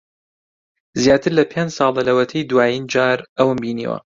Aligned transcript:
زیاتر 1.03 1.31
لە 1.39 1.43
پێنج 1.51 1.69
ساڵە 1.77 2.01
لەوەتەی 2.07 2.47
دوایین 2.49 2.85
جار 2.93 3.19
ئەوم 3.37 3.57
بینیوە. 3.63 3.97